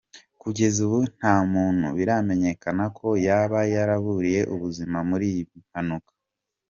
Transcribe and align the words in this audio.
Kugeza 0.41 0.77
ubu 0.87 0.99
nta 1.17 1.35
muntu 1.53 1.85
biramekenyakana 1.97 2.85
ko 2.97 3.07
yaba 3.27 3.59
yaburiye 3.73 4.41
ubuzima 4.53 4.97
muri 5.09 5.25
iyi 5.31 5.43
mpanuka. 5.69 6.11